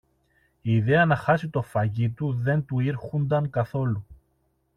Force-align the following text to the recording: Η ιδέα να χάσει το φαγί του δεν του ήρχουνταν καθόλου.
Η 0.61 0.75
ιδέα 0.75 1.05
να 1.05 1.15
χάσει 1.15 1.49
το 1.49 1.61
φαγί 1.61 2.09
του 2.09 2.33
δεν 2.33 2.65
του 2.65 2.79
ήρχουνταν 2.79 3.49
καθόλου. 3.49 4.05